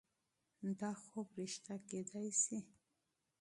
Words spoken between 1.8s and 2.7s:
کیدای شي.